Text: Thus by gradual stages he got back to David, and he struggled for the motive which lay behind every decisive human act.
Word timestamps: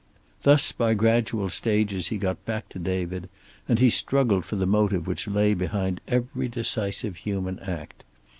Thus 0.41 0.71
by 0.71 0.95
gradual 0.95 1.49
stages 1.51 2.07
he 2.07 2.17
got 2.17 2.43
back 2.43 2.69
to 2.69 2.79
David, 2.79 3.29
and 3.69 3.77
he 3.77 3.91
struggled 3.91 4.45
for 4.45 4.55
the 4.55 4.65
motive 4.65 5.05
which 5.05 5.27
lay 5.27 5.53
behind 5.53 6.01
every 6.07 6.47
decisive 6.47 7.17
human 7.17 7.59
act. 7.59 8.03